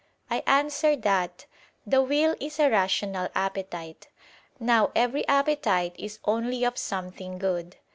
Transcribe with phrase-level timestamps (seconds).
[0.31, 1.45] I answer that,
[1.85, 4.07] The will is a rational appetite.
[4.59, 7.75] Now every appetite is only of something good.